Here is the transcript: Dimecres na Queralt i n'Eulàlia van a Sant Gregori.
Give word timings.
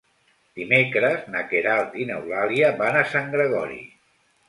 Dimecres 0.59 1.27
na 1.35 1.45
Queralt 1.53 1.95
i 2.01 2.09
n'Eulàlia 2.13 2.75
van 2.83 3.01
a 3.05 3.09
Sant 3.15 3.33
Gregori. 3.39 3.83